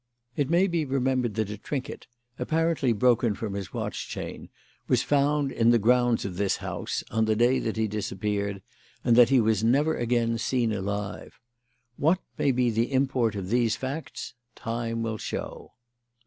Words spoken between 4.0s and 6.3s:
chain, was found in the grounds